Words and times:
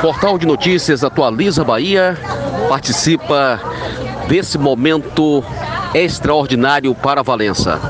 Portal 0.00 0.38
de 0.38 0.46
Notícias 0.46 1.02
Atualiza 1.02 1.64
Bahia 1.64 2.16
participa 2.68 3.60
desse 4.28 4.56
momento 4.56 5.42
extraordinário 5.92 6.94
para 6.94 7.22
Valença. 7.22 7.80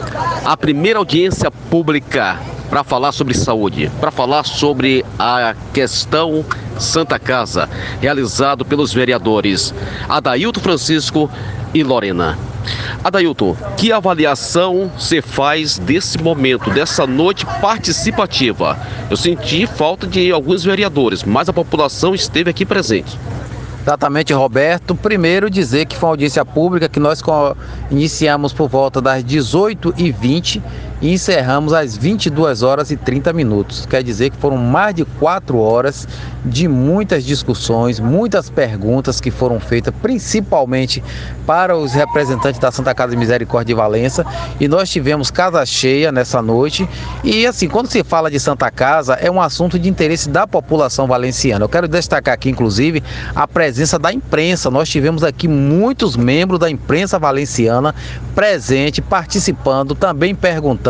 A 0.42 0.56
primeira 0.56 0.98
audiência 0.98 1.50
pública 1.50 2.40
para 2.70 2.82
falar 2.82 3.12
sobre 3.12 3.34
saúde, 3.34 3.90
para 4.00 4.10
falar 4.10 4.44
sobre 4.44 5.04
a 5.18 5.54
questão 5.74 6.44
Santa 6.78 7.18
Casa, 7.18 7.68
realizado 8.00 8.64
pelos 8.64 8.92
vereadores 8.92 9.74
Adailto 10.08 10.60
Francisco 10.60 11.30
e 11.74 11.82
Lorena. 11.82 12.38
Adailton, 13.02 13.56
que 13.76 13.92
avaliação 13.92 14.90
você 14.98 15.22
faz 15.22 15.78
desse 15.78 16.18
momento, 16.18 16.70
dessa 16.70 17.06
noite 17.06 17.46
participativa? 17.60 18.78
Eu 19.10 19.16
senti 19.16 19.66
falta 19.66 20.06
de 20.06 20.30
alguns 20.32 20.64
vereadores, 20.64 21.24
mas 21.24 21.48
a 21.48 21.52
população 21.52 22.14
esteve 22.14 22.50
aqui 22.50 22.64
presente. 22.66 23.18
Exatamente, 23.82 24.34
Roberto. 24.34 24.94
Primeiro 24.94 25.48
dizer 25.48 25.86
que 25.86 25.96
foi 25.96 26.08
uma 26.08 26.12
audiência 26.12 26.44
pública 26.44 26.90
que 26.90 27.00
nós 27.00 27.22
iniciamos 27.90 28.52
por 28.52 28.68
volta 28.68 29.00
das 29.00 29.24
18h20 29.24 30.60
e 31.00 31.12
encerramos 31.12 31.72
às 31.72 31.96
22 31.96 32.62
horas 32.62 32.90
e 32.90 32.96
30 32.96 33.32
minutos. 33.32 33.86
Quer 33.86 34.02
dizer 34.02 34.30
que 34.30 34.36
foram 34.36 34.56
mais 34.56 34.94
de 34.94 35.04
quatro 35.04 35.58
horas 35.58 36.08
de 36.44 36.66
muitas 36.66 37.24
discussões, 37.24 38.00
muitas 38.00 38.50
perguntas 38.50 39.20
que 39.20 39.30
foram 39.30 39.60
feitas, 39.60 39.94
principalmente 40.02 41.02
para 41.46 41.76
os 41.76 41.92
representantes 41.92 42.58
da 42.58 42.72
Santa 42.72 42.94
Casa 42.94 43.12
de 43.12 43.16
Misericórdia 43.16 43.74
de 43.74 43.74
Valença. 43.74 44.26
E 44.58 44.66
nós 44.66 44.90
tivemos 44.90 45.30
casa 45.30 45.64
cheia 45.64 46.10
nessa 46.10 46.42
noite. 46.42 46.88
E 47.22 47.46
assim, 47.46 47.68
quando 47.68 47.88
se 47.88 48.02
fala 48.02 48.30
de 48.30 48.40
Santa 48.40 48.70
Casa, 48.70 49.14
é 49.14 49.30
um 49.30 49.40
assunto 49.40 49.78
de 49.78 49.88
interesse 49.88 50.28
da 50.28 50.46
população 50.46 51.06
valenciana. 51.06 51.64
Eu 51.64 51.68
quero 51.68 51.86
destacar 51.86 52.34
aqui, 52.34 52.50
inclusive, 52.50 53.02
a 53.34 53.46
presença 53.46 53.98
da 53.98 54.12
imprensa. 54.12 54.70
Nós 54.70 54.88
tivemos 54.88 55.22
aqui 55.22 55.46
muitos 55.46 56.16
membros 56.16 56.58
da 56.58 56.70
imprensa 56.70 57.18
valenciana 57.18 57.94
presente, 58.34 59.00
participando, 59.00 59.94
também 59.94 60.34
perguntando 60.34 60.87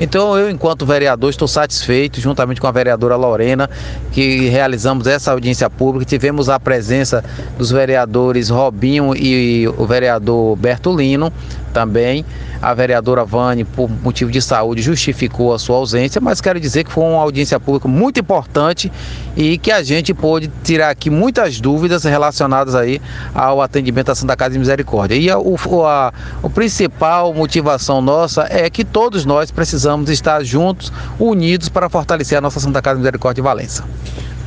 então 0.00 0.36
eu, 0.38 0.50
enquanto 0.50 0.86
vereador, 0.86 1.30
estou 1.30 1.48
satisfeito, 1.48 2.20
juntamente 2.20 2.60
com 2.60 2.66
a 2.66 2.70
vereadora 2.70 3.16
Lorena, 3.16 3.68
que 4.12 4.48
realizamos 4.48 5.06
essa 5.06 5.32
audiência 5.32 5.68
pública. 5.68 6.04
Tivemos 6.04 6.48
a 6.48 6.58
presença 6.58 7.24
dos 7.58 7.70
vereadores 7.70 8.48
Robinho 8.48 9.14
e 9.16 9.68
o 9.68 9.86
vereador 9.86 10.56
Bertolino 10.56 11.32
também. 11.72 12.24
A 12.60 12.72
vereadora 12.74 13.24
Vane, 13.24 13.64
por 13.64 13.90
motivo 13.90 14.30
de 14.30 14.40
saúde, 14.40 14.82
justificou 14.82 15.52
a 15.52 15.58
sua 15.58 15.76
ausência, 15.76 16.20
mas 16.20 16.40
quero 16.40 16.60
dizer 16.60 16.84
que 16.84 16.92
foi 16.92 17.02
uma 17.02 17.20
audiência 17.20 17.58
pública 17.58 17.88
muito 17.88 18.20
importante 18.20 18.92
e 19.36 19.58
que 19.58 19.72
a 19.72 19.82
gente 19.82 20.14
pôde 20.14 20.50
tirar 20.62 20.90
aqui 20.90 21.10
muitas 21.10 21.60
dúvidas 21.60 22.04
relacionadas 22.04 22.74
aí 22.74 23.00
ao 23.34 23.60
atendimento 23.60 24.06
da 24.06 24.14
Santa 24.14 24.36
Casa 24.36 24.52
de 24.52 24.58
Misericórdia. 24.58 25.16
E 25.16 25.28
a, 25.30 25.36
a, 25.36 26.12
a 26.42 26.50
principal 26.50 27.34
motivação 27.34 28.00
nossa 28.00 28.46
é 28.48 28.70
que 28.70 28.84
todos 28.84 29.24
nós 29.24 29.50
precisamos 29.50 30.08
estar 30.10 30.44
juntos, 30.44 30.92
unidos 31.18 31.68
para 31.68 31.88
fortalecer 31.88 32.38
a 32.38 32.40
nossa 32.40 32.60
Santa 32.60 32.80
Casa 32.80 32.96
de 32.96 33.00
Misericórdia 33.00 33.42
de 33.42 33.46
Valença. 33.46 33.84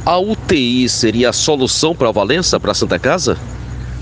A 0.05 0.19
UTI 0.19 0.87
seria 0.87 1.31
a 1.31 1.33
solução 1.33 1.95
para 1.95 2.09
a 2.09 2.11
Valença, 2.11 2.59
para 2.59 2.71
a 2.71 2.75
Santa 2.75 2.99
Casa? 2.99 3.37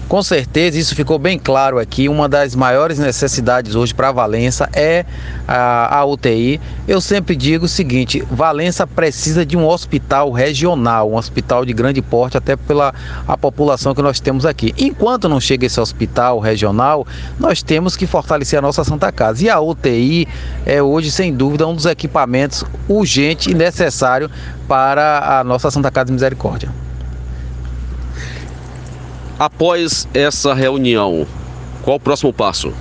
Com 0.07 0.21
certeza, 0.21 0.77
isso 0.77 0.95
ficou 0.95 1.17
bem 1.17 1.39
claro 1.39 1.79
aqui. 1.79 2.07
Uma 2.07 2.29
das 2.29 2.55
maiores 2.55 2.99
necessidades 2.99 3.73
hoje 3.73 3.93
para 3.95 4.11
Valença 4.11 4.69
é 4.73 5.05
a, 5.47 5.99
a, 5.99 6.05
UTI. 6.05 6.61
Eu 6.87 7.01
sempre 7.01 7.35
digo 7.35 7.65
o 7.65 7.69
seguinte: 7.69 8.21
Valença 8.29 8.85
precisa 8.85 9.45
de 9.45 9.57
um 9.57 9.67
hospital 9.67 10.31
regional, 10.31 11.09
um 11.09 11.15
hospital 11.15 11.65
de 11.65 11.73
grande 11.73 12.01
porte, 12.01 12.37
até 12.37 12.55
pela 12.55 12.93
a 13.27 13.37
população 13.37 13.95
que 13.95 14.01
nós 14.01 14.19
temos 14.19 14.45
aqui. 14.45 14.73
Enquanto 14.77 15.27
não 15.27 15.39
chega 15.39 15.65
esse 15.65 15.79
hospital 15.79 16.39
regional, 16.39 17.07
nós 17.39 17.63
temos 17.63 17.95
que 17.95 18.05
fortalecer 18.05 18.59
a 18.59 18.61
nossa 18.61 18.83
Santa 18.83 19.11
Casa. 19.11 19.43
E 19.43 19.49
a 19.49 19.59
UTI 19.59 20.27
é 20.65 20.81
hoje, 20.81 21.09
sem 21.09 21.33
dúvida, 21.33 21.67
um 21.67 21.73
dos 21.73 21.85
equipamentos 21.85 22.63
urgente 22.87 23.49
e 23.49 23.53
necessário 23.55 24.29
para 24.67 25.39
a 25.39 25.43
nossa 25.43 25.71
Santa 25.71 25.89
Casa 25.89 26.07
de 26.07 26.13
Misericórdia. 26.13 26.69
Após 29.43 30.07
essa 30.13 30.53
reunião, 30.53 31.27
qual 31.81 31.97
o 31.97 31.99
próximo 31.99 32.31
passo? 32.31 32.71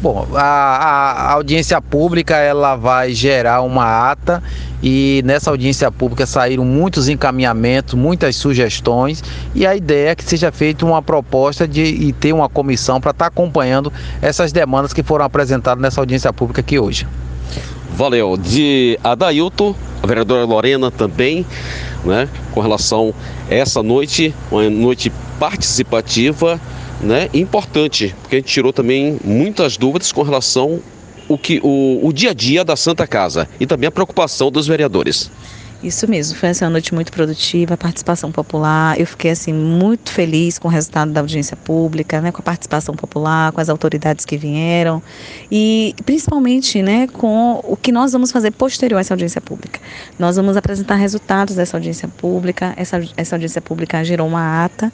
Bom, 0.00 0.24
a, 0.32 0.42
a, 0.42 1.32
audiência 1.32 1.82
pública 1.82 2.36
ela 2.36 2.76
vai 2.76 3.12
gerar 3.12 3.62
uma 3.62 4.12
ata 4.12 4.40
e 4.80 5.22
nessa 5.24 5.50
audiência 5.50 5.90
pública 5.90 6.24
saíram 6.24 6.64
muitos 6.64 7.08
encaminhamentos, 7.08 7.94
muitas 7.94 8.36
sugestões 8.36 9.24
e 9.56 9.66
a 9.66 9.74
ideia 9.74 10.10
é 10.10 10.14
que 10.14 10.22
seja 10.22 10.52
feita 10.52 10.86
uma 10.86 11.02
proposta 11.02 11.66
de 11.66 11.82
e 11.82 12.12
ter 12.12 12.32
uma 12.32 12.48
comissão 12.48 13.00
para 13.00 13.10
estar 13.10 13.24
tá 13.24 13.28
acompanhando 13.28 13.92
essas 14.22 14.52
demandas 14.52 14.92
que 14.92 15.02
foram 15.02 15.24
apresentadas 15.24 15.82
nessa 15.82 16.00
audiência 16.00 16.32
pública 16.32 16.60
aqui 16.60 16.78
hoje. 16.78 17.08
Valeu. 17.96 18.36
De 18.36 19.00
Adailton, 19.02 19.74
a 20.00 20.06
vereadora 20.06 20.44
Lorena 20.44 20.92
também, 20.92 21.44
né, 22.04 22.28
com 22.52 22.60
relação 22.60 23.12
a 23.50 23.54
essa 23.54 23.82
noite, 23.82 24.32
uma 24.48 24.70
noite 24.70 25.10
participativa, 25.38 26.60
né, 27.00 27.28
importante, 27.34 28.14
porque 28.20 28.36
a 28.36 28.38
gente 28.38 28.48
tirou 28.52 28.72
também 28.72 29.18
muitas 29.24 29.76
dúvidas 29.76 30.12
com 30.12 30.22
relação 30.22 30.80
o 31.28 31.38
que 31.38 31.60
o, 31.62 32.00
o 32.02 32.12
dia 32.12 32.30
a 32.30 32.34
dia 32.34 32.64
da 32.64 32.76
Santa 32.76 33.06
Casa 33.06 33.48
e 33.58 33.66
também 33.66 33.88
a 33.88 33.90
preocupação 33.90 34.50
dos 34.50 34.66
vereadores. 34.66 35.30
Isso 35.82 36.08
mesmo, 36.08 36.34
foi 36.38 36.50
uma 36.62 36.70
noite 36.70 36.94
muito 36.94 37.12
produtiva, 37.12 37.76
participação 37.76 38.32
popular. 38.32 38.98
Eu 38.98 39.06
fiquei 39.06 39.32
assim 39.32 39.52
muito 39.52 40.10
feliz 40.10 40.58
com 40.58 40.66
o 40.66 40.70
resultado 40.70 41.12
da 41.12 41.20
audiência 41.20 41.58
pública, 41.58 42.22
né, 42.22 42.32
com 42.32 42.40
a 42.40 42.42
participação 42.42 42.94
popular, 42.94 43.52
com 43.52 43.60
as 43.60 43.68
autoridades 43.68 44.24
que 44.24 44.38
vieram 44.38 45.02
e 45.52 45.94
principalmente, 46.06 46.82
né, 46.82 47.06
com 47.08 47.60
o 47.62 47.76
que 47.76 47.92
nós 47.92 48.12
vamos 48.12 48.32
fazer 48.32 48.50
posterior 48.52 48.96
a 48.96 49.00
essa 49.02 49.12
audiência 49.12 49.42
pública. 49.42 49.78
Nós 50.18 50.36
vamos 50.36 50.56
apresentar 50.56 50.94
resultados 50.94 51.54
dessa 51.54 51.76
audiência 51.76 52.08
pública. 52.08 52.72
Essa, 52.78 53.06
essa 53.14 53.34
audiência 53.34 53.60
pública 53.60 54.02
gerou 54.02 54.26
uma 54.26 54.64
ata 54.64 54.90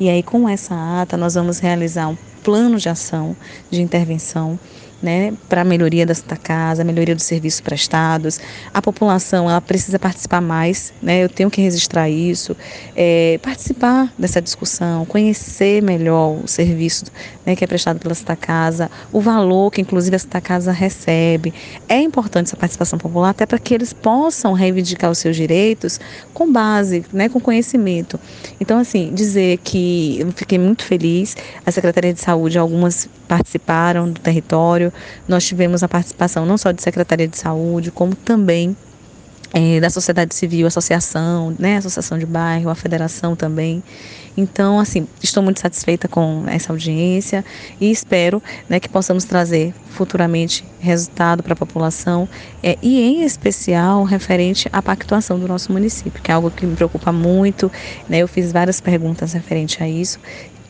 e 0.00 0.08
aí 0.08 0.22
com 0.22 0.48
essa 0.48 0.74
ata 1.02 1.18
nós 1.18 1.34
vamos 1.34 1.58
realizar 1.58 2.08
um 2.08 2.16
plano 2.42 2.78
de 2.78 2.88
ação 2.88 3.36
de 3.70 3.82
intervenção 3.82 4.58
né, 5.02 5.32
para 5.48 5.62
a 5.62 5.64
melhoria 5.64 6.04
desta 6.04 6.36
casa, 6.36 6.82
a 6.82 6.84
melhoria 6.84 7.14
dos 7.14 7.24
serviços 7.24 7.60
prestados. 7.60 8.38
A 8.72 8.82
população 8.82 9.48
ela 9.48 9.60
precisa 9.60 9.98
participar 9.98 10.40
mais, 10.40 10.92
né, 11.02 11.24
eu 11.24 11.28
tenho 11.28 11.50
que 11.50 11.60
registrar 11.60 12.08
isso, 12.08 12.56
é, 12.94 13.38
participar 13.42 14.12
dessa 14.18 14.40
discussão, 14.40 15.04
conhecer 15.06 15.82
melhor 15.82 16.38
o 16.44 16.48
serviço 16.48 17.04
né, 17.44 17.56
que 17.56 17.64
é 17.64 17.66
prestado 17.66 17.98
pela 17.98 18.14
Santa 18.14 18.36
Casa, 18.36 18.90
o 19.12 19.20
valor 19.20 19.70
que 19.70 19.80
inclusive 19.80 20.16
a 20.16 20.18
Santa 20.18 20.40
Casa 20.40 20.72
recebe. 20.72 21.52
É 21.88 22.00
importante 22.00 22.46
essa 22.46 22.56
participação 22.56 22.98
popular 22.98 23.30
até 23.30 23.46
para 23.46 23.58
que 23.58 23.74
eles 23.74 23.92
possam 23.92 24.52
reivindicar 24.52 25.10
os 25.10 25.18
seus 25.18 25.36
direitos 25.36 25.98
com 26.34 26.50
base, 26.50 27.04
né, 27.12 27.28
com 27.28 27.40
conhecimento. 27.40 28.20
Então, 28.60 28.78
assim, 28.78 29.12
dizer 29.14 29.58
que 29.58 30.20
eu 30.20 30.32
fiquei 30.32 30.58
muito 30.58 30.84
feliz, 30.84 31.36
a 31.64 31.70
Secretaria 31.70 32.12
de 32.12 32.20
Saúde, 32.20 32.58
algumas 32.58 33.08
participaram 33.26 34.10
do 34.10 34.20
território, 34.20 34.89
nós 35.28 35.44
tivemos 35.44 35.82
a 35.82 35.88
participação 35.88 36.46
não 36.46 36.58
só 36.58 36.72
de 36.72 36.82
Secretaria 36.82 37.28
de 37.28 37.36
Saúde, 37.36 37.90
como 37.90 38.14
também 38.14 38.76
é, 39.52 39.80
da 39.80 39.90
sociedade 39.90 40.34
civil, 40.34 40.66
associação, 40.66 41.54
né, 41.58 41.76
associação 41.76 42.18
de 42.18 42.26
bairro, 42.26 42.70
a 42.70 42.74
federação 42.74 43.34
também. 43.34 43.82
Então, 44.36 44.78
assim, 44.78 45.08
estou 45.20 45.42
muito 45.42 45.60
satisfeita 45.60 46.06
com 46.06 46.44
essa 46.46 46.72
audiência 46.72 47.44
e 47.80 47.90
espero 47.90 48.40
né, 48.68 48.78
que 48.78 48.88
possamos 48.88 49.24
trazer 49.24 49.74
futuramente 49.90 50.64
resultado 50.78 51.42
para 51.42 51.52
a 51.52 51.56
população 51.56 52.28
é, 52.62 52.78
e, 52.80 53.00
em 53.00 53.22
especial, 53.24 54.04
referente 54.04 54.68
à 54.72 54.80
pactuação 54.80 55.38
do 55.38 55.48
nosso 55.48 55.72
município, 55.72 56.22
que 56.22 56.30
é 56.30 56.34
algo 56.34 56.50
que 56.50 56.64
me 56.64 56.76
preocupa 56.76 57.10
muito. 57.10 57.70
Né, 58.08 58.18
eu 58.18 58.28
fiz 58.28 58.52
várias 58.52 58.80
perguntas 58.80 59.32
referente 59.32 59.82
a 59.82 59.88
isso 59.88 60.20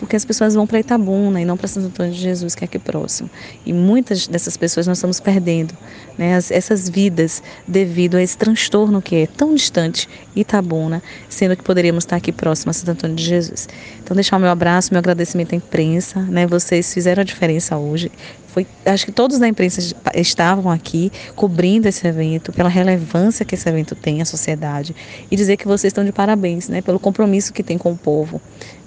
porque 0.00 0.16
as 0.16 0.24
pessoas 0.24 0.54
vão 0.54 0.66
para 0.66 0.80
Itabuna 0.80 1.42
e 1.42 1.44
não 1.44 1.58
para 1.58 1.68
Santo 1.68 1.88
Antônio 1.88 2.12
de 2.12 2.18
Jesus, 2.18 2.54
que 2.54 2.64
é 2.64 2.66
aqui 2.66 2.78
próximo. 2.78 3.28
E 3.66 3.72
muitas 3.72 4.26
dessas 4.26 4.56
pessoas 4.56 4.86
nós 4.86 4.96
estamos 4.96 5.20
perdendo, 5.20 5.76
né, 6.16 6.34
as, 6.34 6.50
essas 6.50 6.88
vidas 6.88 7.42
devido 7.68 8.16
a 8.16 8.22
esse 8.22 8.36
transtorno 8.36 9.02
que 9.02 9.14
é 9.14 9.26
tão 9.26 9.54
distante 9.54 10.08
Itabuna, 10.34 11.02
sendo 11.28 11.54
que 11.54 11.62
poderíamos 11.62 12.04
estar 12.04 12.16
aqui 12.16 12.32
próximo 12.32 12.70
a 12.70 12.72
Santo 12.72 12.92
Antônio 12.92 13.14
de 13.14 13.24
Jesus. 13.24 13.68
Então, 14.02 14.14
deixar 14.14 14.38
o 14.38 14.40
meu 14.40 14.48
abraço, 14.48 14.88
meu 14.90 14.98
agradecimento 14.98 15.52
à 15.52 15.56
imprensa, 15.56 16.20
né, 16.22 16.46
vocês 16.46 16.92
fizeram 16.92 17.20
a 17.20 17.24
diferença 17.24 17.76
hoje. 17.76 18.10
Foi, 18.52 18.66
acho 18.84 19.04
que 19.06 19.12
todos 19.12 19.38
da 19.38 19.46
imprensa 19.46 19.94
estavam 20.14 20.70
aqui 20.70 21.10
cobrindo 21.34 21.86
esse 21.86 22.06
evento, 22.06 22.52
pela 22.52 22.68
relevância 22.68 23.44
que 23.44 23.54
esse 23.54 23.68
evento 23.68 23.94
tem 23.94 24.20
à 24.20 24.24
sociedade, 24.24 24.94
e 25.30 25.36
dizer 25.36 25.56
que 25.56 25.66
vocês 25.66 25.90
estão 25.90 26.04
de 26.04 26.12
parabéns, 26.12 26.68
né, 26.68 26.82
pelo 26.82 26.98
compromisso 26.98 27.52
que 27.52 27.62
tem 27.62 27.78
com 27.78 27.92
o 27.92 27.96
povo. 27.96 28.40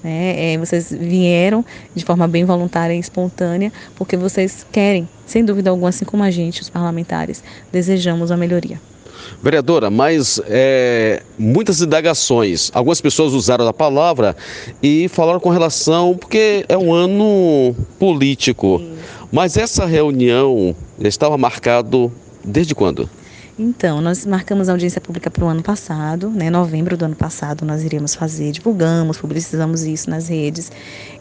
Né? 0.04 0.54
É, 0.54 0.57
vocês 0.57 0.92
vieram 0.92 1.63
de 1.95 2.04
forma 2.04 2.27
bem 2.27 2.44
voluntária 2.44 2.94
e 2.94 3.00
espontânea, 3.00 3.71
porque 3.95 4.18
vocês 4.18 4.65
querem, 4.71 5.07
sem 5.25 5.45
dúvida 5.45 5.69
alguma, 5.69 5.89
assim 5.89 6.06
como 6.06 6.24
a 6.24 6.31
gente, 6.31 6.62
os 6.62 6.69
parlamentares, 6.69 7.44
desejamos 7.71 8.31
a 8.31 8.38
melhoria. 8.38 8.80
Vereadora, 9.42 9.89
mas 9.89 10.42
é, 10.48 11.21
muitas 11.38 11.81
indagações, 11.81 12.71
algumas 12.74 13.01
pessoas 13.01 13.33
usaram 13.33 13.68
a 13.68 13.74
palavra 13.74 14.36
e 14.81 15.07
falaram 15.10 15.39
com 15.39 15.50
relação, 15.50 16.15
porque 16.18 16.65
é 16.68 16.77
um 16.77 16.94
ano 16.94 17.75
político, 18.00 18.81
mas 19.31 19.57
essa 19.57 19.86
reunião 19.86 20.75
estava 21.00 21.38
marcado 21.38 22.12
desde 22.44 22.74
quando? 22.75 23.10
Então, 23.58 24.02
nós 24.02 24.26
marcamos 24.26 24.68
a 24.68 24.72
audiência 24.72 25.00
pública 25.00 25.30
para 25.30 25.46
o 25.46 25.48
ano 25.48 25.62
passado, 25.62 26.28
né? 26.28 26.50
Novembro 26.50 26.98
do 26.98 27.06
ano 27.06 27.16
passado 27.16 27.64
nós 27.64 27.84
iríamos 27.84 28.16
fazer, 28.16 28.52
divulgamos, 28.52 29.20
publicizamos 29.20 29.84
isso 29.84 30.10
nas 30.10 30.28
redes. 30.28 30.72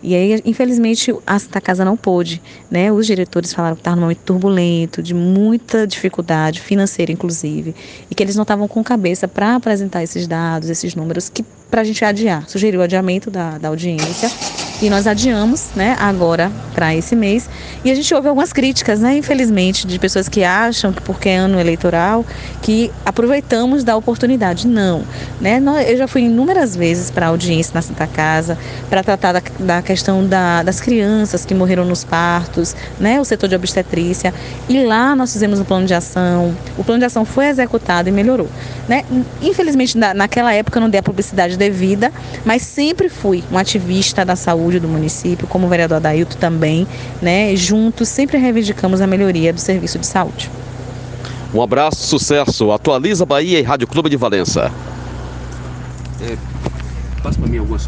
E 0.02 0.14
aí, 0.14 0.40
infelizmente, 0.42 1.14
a 1.26 1.38
Santa 1.38 1.60
Casa 1.60 1.84
não 1.84 1.94
pôde, 1.94 2.40
né? 2.70 2.90
Os 2.90 3.06
diretores 3.06 3.52
falaram 3.52 3.76
que 3.76 3.80
estava 3.80 3.96
num 3.96 4.02
momento 4.02 4.20
turbulento, 4.24 5.02
de 5.02 5.12
muita 5.12 5.86
dificuldade 5.86 6.60
financeira, 6.62 7.12
inclusive, 7.12 7.74
e 8.10 8.14
que 8.14 8.22
eles 8.22 8.34
não 8.34 8.42
estavam 8.42 8.66
com 8.66 8.82
cabeça 8.82 9.28
para 9.28 9.56
apresentar 9.56 10.02
esses 10.02 10.26
dados, 10.26 10.70
esses 10.70 10.94
números, 10.94 11.28
que 11.28 11.44
para 11.70 11.82
a 11.82 11.84
gente 11.84 12.02
adiar. 12.02 12.48
Sugeriu 12.48 12.80
o 12.80 12.82
adiamento 12.82 13.30
da, 13.30 13.58
da 13.58 13.68
audiência 13.68 14.30
e 14.82 14.90
nós 14.90 15.06
adiamos, 15.06 15.68
né, 15.76 15.96
agora 16.00 16.50
para 16.74 16.92
esse 16.92 17.14
mês. 17.14 17.48
E 17.84 17.90
a 17.90 17.94
gente 17.94 18.12
ouve 18.12 18.26
algumas 18.26 18.52
críticas, 18.52 18.98
né, 18.98 19.16
infelizmente, 19.16 19.86
de 19.86 19.96
pessoas 19.96 20.28
que 20.28 20.42
acham 20.42 20.92
que 20.92 21.00
porque 21.00 21.28
é 21.28 21.36
ano 21.36 21.60
eleitoral 21.60 22.26
que 22.60 22.90
aproveitamos 23.06 23.84
da 23.84 23.96
oportunidade. 23.96 24.66
Não, 24.66 25.04
né? 25.40 25.62
Eu 25.86 25.96
já 25.96 26.08
fui 26.08 26.22
inúmeras 26.22 26.74
vezes 26.74 27.12
para 27.12 27.28
audiência 27.28 27.72
na 27.74 27.80
Santa 27.80 28.08
Casa 28.08 28.58
para 28.90 29.04
tratar 29.04 29.32
da, 29.32 29.42
da 29.60 29.82
questão 29.82 30.26
da, 30.26 30.64
das 30.64 30.80
crianças 30.80 31.44
que 31.44 31.54
morreram 31.54 31.84
nos 31.84 32.02
partos, 32.02 32.74
né, 32.98 33.20
o 33.20 33.24
setor 33.24 33.48
de 33.48 33.54
obstetrícia. 33.54 34.34
E 34.68 34.82
lá 34.82 35.14
nós 35.14 35.32
fizemos 35.32 35.60
um 35.60 35.64
plano 35.64 35.86
de 35.86 35.94
ação. 35.94 36.56
O 36.76 36.82
plano 36.82 36.98
de 36.98 37.06
ação 37.06 37.24
foi 37.24 37.46
executado 37.46 38.08
e 38.08 38.12
melhorou, 38.12 38.48
né? 38.88 39.04
Infelizmente 39.40 39.96
na, 39.96 40.12
naquela 40.12 40.52
época 40.52 40.80
não 40.80 40.90
dei 40.90 40.98
a 40.98 41.02
publicidade 41.02 41.56
devida, 41.56 42.12
mas 42.44 42.62
sempre 42.62 43.08
fui 43.08 43.44
um 43.52 43.56
ativista 43.56 44.24
da 44.24 44.34
saúde 44.34 44.71
saúde 44.72 44.80
do 44.80 44.88
município, 44.88 45.46
como 45.46 45.66
o 45.66 45.68
vereador 45.68 45.96
Adailto 45.96 46.36
também, 46.36 46.86
né? 47.20 47.54
Juntos 47.54 48.08
sempre 48.08 48.38
reivindicamos 48.38 49.00
a 49.00 49.06
melhoria 49.06 49.52
do 49.52 49.60
serviço 49.60 49.98
de 49.98 50.06
saúde. 50.06 50.50
Um 51.54 51.60
abraço, 51.60 52.06
sucesso. 52.06 52.72
Atualiza 52.72 53.26
Bahia 53.26 53.58
e 53.58 53.62
Rádio 53.62 53.86
Clube 53.86 54.08
de 54.08 54.16
Valença. 54.16 54.72
É, 56.22 56.36
passa 57.22 57.38
para 57.38 57.48
mim 57.48 57.58
algumas 57.58 57.86